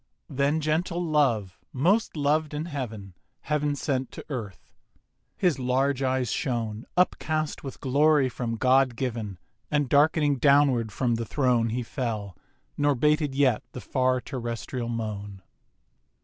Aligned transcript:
Then 0.31 0.61
gentle 0.61 1.05
Love, 1.05 1.59
most 1.71 2.17
loved 2.17 2.55
in 2.55 2.65
heaven, 2.65 3.13
Heav'n 3.41 3.75
sent 3.75 4.09
to 4.13 4.25
Earth. 4.29 4.73
His 5.37 5.59
large 5.59 6.01
eyes 6.01 6.31
shone, 6.31 6.87
Upcast 6.97 7.63
with 7.63 7.79
glory 7.79 8.27
from 8.27 8.55
God 8.55 8.95
given, 8.95 9.37
And 9.69 9.87
darkening 9.87 10.37
downward 10.37 10.91
from 10.91 11.13
the 11.13 11.23
Throne 11.27 11.69
He 11.69 11.83
fell: 11.83 12.35
nor 12.77 12.95
bated 12.95 13.35
yet 13.35 13.61
the 13.73 13.79
far 13.79 14.19
terrestrial 14.19 14.89
moan. 14.89 15.43